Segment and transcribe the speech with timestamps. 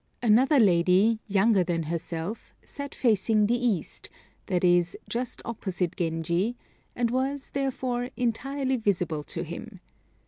[0.23, 4.09] Another lady, younger than herself, sat facing the east
[4.47, 6.57] that is, just opposite Genji
[6.95, 9.79] and was, therefore, entirely visible to him.